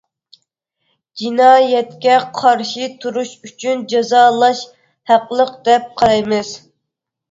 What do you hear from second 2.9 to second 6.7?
تۇرۇش ئۈچۈن جازالاش ھەقلىق، دەپ قارايمىز.